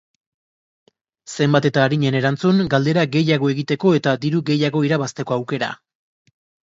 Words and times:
Zenbat 1.33 1.67
eta 1.69 1.83
arinen 1.89 2.17
erantzun, 2.19 2.63
galdera 2.75 3.03
gehiago 3.17 3.51
egiteko 3.57 3.93
eta 3.99 4.15
diru 4.25 4.43
gehiago 4.49 4.83
irabazteko 4.89 5.37
aukera. 5.37 5.69